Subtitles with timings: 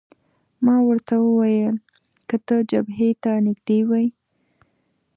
[0.65, 1.75] ما ورته وویل:
[2.27, 4.07] که ته جبهې ته نږدې وای.